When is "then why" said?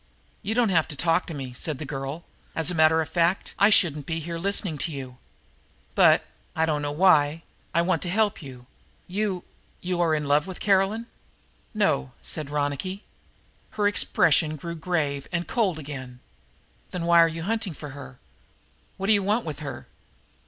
16.89-17.19